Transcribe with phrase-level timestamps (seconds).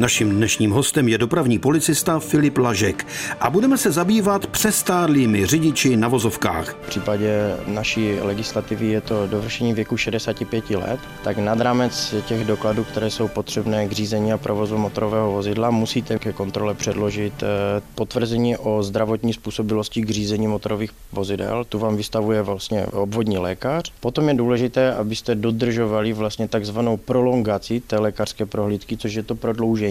[0.00, 3.06] Naším dnešním hostem je dopravní policista Filip Lažek
[3.40, 6.74] a budeme se zabývat přestárlými řidiči na vozovkách.
[6.82, 12.84] V případě naší legislativy je to dovršení věku 65 let, tak nad rámec těch dokladů,
[12.84, 17.46] které jsou potřebné k řízení a provozu motorového vozidla, musíte ke kontrole předložit eh,
[17.94, 21.64] potvrzení o zdravotní způsobilosti k řízení motorových vozidel.
[21.68, 23.92] Tu vám vystavuje vlastně obvodní lékař.
[24.00, 29.89] Potom je důležité, abyste dodržovali vlastně takzvanou prolongaci té lékařské prohlídky, což je to prodloužení,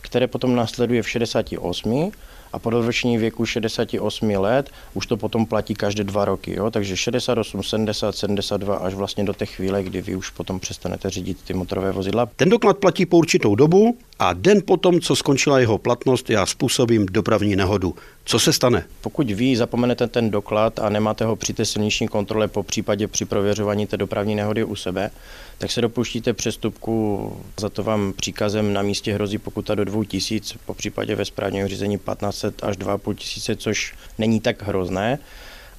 [0.00, 2.12] které potom následuje v 68
[2.52, 6.54] a po dovršení věku 68 let už to potom platí každé dva roky.
[6.54, 6.70] Jo?
[6.70, 11.38] Takže 68, 70, 72 až vlastně do té chvíle, kdy vy už potom přestanete řídit
[11.44, 12.28] ty motorové vozidla.
[12.36, 17.06] Ten doklad platí po určitou dobu a den potom, co skončila jeho platnost, já způsobím
[17.06, 17.94] dopravní nehodu.
[18.24, 18.84] Co se stane?
[19.00, 23.24] Pokud vy zapomenete ten doklad a nemáte ho při té silniční kontrole, po případě při
[23.24, 25.10] prověřování té dopravní nehody u sebe,
[25.58, 30.74] tak se dopouštíte přestupku, za to vám příkazem na místě hrozí pokuta do 2000, po
[30.74, 31.98] případě ve správním řízení
[32.36, 35.18] 1500 až 2500, což není tak hrozné.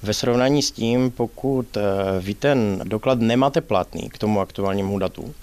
[0.02, 1.80] Ve srovnání s tím, pokud eh,
[2.20, 5.34] vy ten doklad nemáte platný k tomu aktuálnímu datu,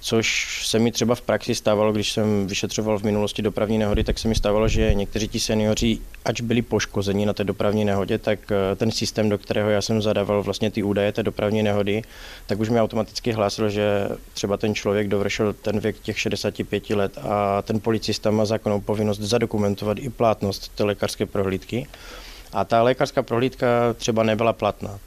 [0.00, 4.18] což se mi třeba v praxi stávalo, když jsem vyšetřoval v minulosti dopravní nehody, tak
[4.18, 8.38] se mi stávalo, že někteří ti seniori, ač byli poškozeni na té dopravní nehodě, tak
[8.52, 12.02] eh, ten systém, do kterého já jsem zadával vlastně ty údaje té dopravní nehody,
[12.46, 17.18] tak už mi automaticky hlásil, že třeba ten člověk dovršil ten věk těch 65 let
[17.22, 21.86] a ten policista má zákonnou povinnost zadokumentovat i plátnost té lékařské prohlídky.
[22.52, 24.98] A ta lékařská prohlídka třeba nebyla platná.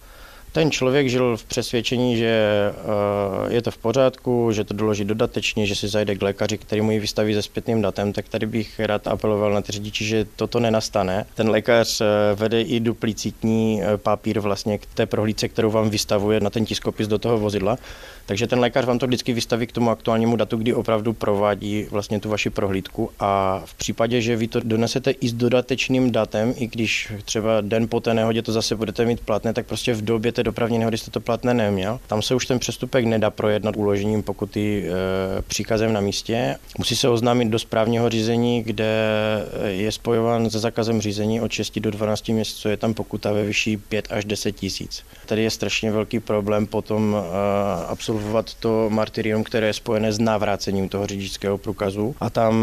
[0.52, 5.66] Ten člověk žil v přesvědčení, že eh, je to v pořádku, že to doloží dodatečně,
[5.66, 8.80] že si zajde k lékaři, který mu ji vystaví se zpětným datem, tak tady bych
[8.80, 11.25] rád apeloval na ty řidiči, že toto nenastane.
[11.36, 12.05] Ten lékař eh,
[12.36, 17.08] vede i duplicitní eh, papír vlastně k té prohlídce, kterou vám vystavuje na ten tiskopis
[17.08, 17.77] do toho vozidla.
[18.30, 22.20] Takže ten lékař vám to vždycky vystaví k tomu aktuálnímu datu, kdy opravdu provádí vlastně
[22.20, 26.67] tu vaši prohlídku a v případě, že vy to donesete i s dodatečným datem, i
[26.67, 30.32] když třeba den po té nehodě to zase budete mít platné, tak prostě v době
[30.39, 32.00] té dopravní nehody jste to platné neměl.
[32.08, 36.55] Tam se už ten přestupek nedá projednat uložením pokuty e, příkazem na místě.
[36.77, 39.10] Musí se oznámit do správního řízení, kde
[39.67, 42.70] je spojován se zakazem řízení od 6 do 12 měsíců.
[42.70, 45.04] Je tam pokuta ve vyšší 5 až 10 tisíc.
[45.26, 50.89] Tady je strašně velký problém potom e, absolvovat to martyrium, které je spojené s navrácením
[50.89, 52.16] toho řidičského průkazu.
[52.20, 52.54] A tam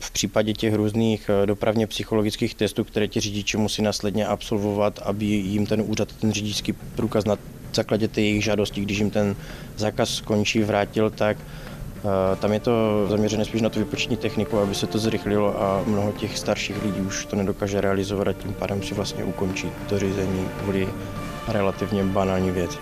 [0.00, 5.26] v případě těch různých e, dopravně psychologických testů, které ti řidiči musí následně absolvovat, aby
[5.26, 7.36] jim ten úřad ten řidičský průkaz na
[7.74, 9.36] základě té jejich žádosti, když jim ten
[9.76, 14.74] zákaz skončí, vrátil, tak eh, tam je to zaměřené spíš na tu vypočetní techniku, aby
[14.74, 18.82] se to zrychlilo a mnoho těch starších lidí už to nedokáže realizovat a tím pádem
[18.82, 20.88] si vlastně ukončí to řízení kvůli
[21.48, 22.78] relativně banální věci.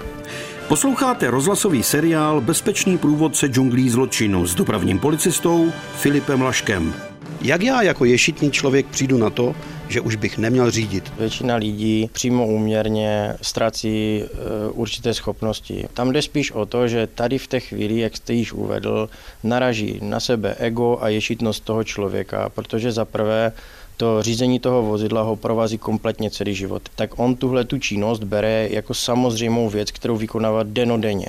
[0.68, 6.94] Posloucháte rozhlasový seriál Bezpečný průvodce džunglí zločinu s dopravním policistou Filipem Laškem.
[7.44, 9.54] Jak já jako ješitný člověk přijdu na to,
[9.88, 11.12] že už bych neměl řídit.
[11.18, 14.26] Většina lidí přímo úměrně ztrácí e,
[14.70, 15.88] určité schopnosti.
[15.94, 19.08] Tam jde spíš o to, že tady v té chvíli, jak jste již uvedl,
[19.42, 23.52] naraží na sebe ego a ješitnost toho člověka, protože za prvé
[23.96, 26.82] to řízení toho vozidla ho provází kompletně celý život.
[26.94, 31.28] Tak on tuhle tu činnost bere jako samozřejmou věc, kterou vykonává denodenně.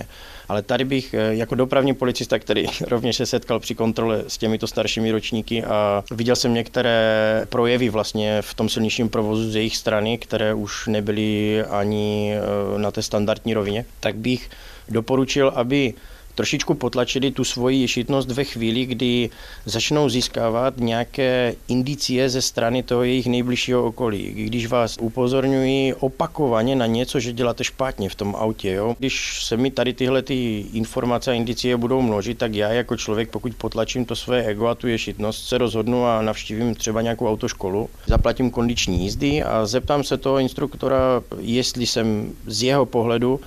[0.49, 4.67] Ale tady bych eh, jako dopravní policista, který rovněž se setkal při kontrole s těmito
[4.67, 10.17] staršími ročníky a viděl jsem některé projevy vlastně v tom silničním provozu z jejich strany,
[10.17, 14.49] které už nebyly ani eh, na té standardní rovině, tak bych
[14.89, 15.93] doporučil, aby
[16.35, 19.29] trošičku potlačili tu svoji ješitnost ve chvíli, kdy
[19.65, 24.31] začnou získávat nějaké indicie ze strany toho jejich nejbližšího okolí.
[24.33, 28.71] Když vás upozorňují opakovaně na něco, že děláte špatně v tom autě.
[28.71, 28.95] Jo?
[28.99, 33.29] Když se mi tady tyhle ty informace a indicie budou množit, tak já jako člověk,
[33.29, 37.89] pokud potlačím to své ego a tu ješitnost, se rozhodnu a navštívím třeba nějakou autoškolu,
[38.07, 43.39] zaplatím kondiční jízdy a zeptám se toho instruktora, jestli jsem z jeho pohledu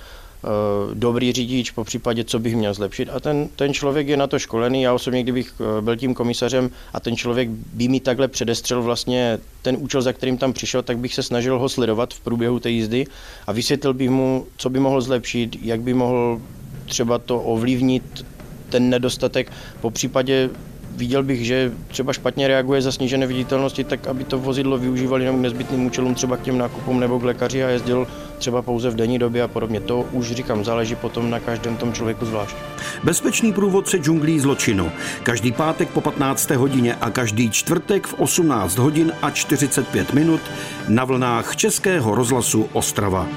[0.93, 3.09] dobrý řidič, po případě, co bych měl zlepšit.
[3.09, 4.81] A ten, ten člověk je na to školený.
[4.81, 9.39] Já osobně, kdybych eh, byl tím komisařem a ten člověk by mi takhle předestřel vlastně
[9.61, 12.69] ten účel, za kterým tam přišel, tak bych se snažil ho sledovat v průběhu té
[12.69, 13.05] jízdy
[13.47, 16.41] a vysvětlil bych mu, co by mohl zlepšit, jak by mohl
[16.85, 18.25] třeba to ovlivnit
[18.69, 20.49] ten nedostatek, po případě
[20.95, 25.39] viděl bych, že třeba špatně reaguje za snížené viditelnosti, tak aby to vozidlo využívali jenom
[25.39, 28.07] k nezbytným účelům, třeba k těm nákupům nebo k lékaři a jezdil
[28.39, 29.79] třeba pouze v denní době a podobně.
[29.79, 32.55] To už říkám, záleží potom na každém tom člověku zvlášť.
[33.03, 34.91] Bezpečný průvodce džunglí zločinu.
[35.23, 36.49] Každý pátek po 15.
[36.49, 40.41] hodině a každý čtvrtek v 18 hodin a 45 minut
[40.87, 43.27] na vlnách Českého rozhlasu Ostrava.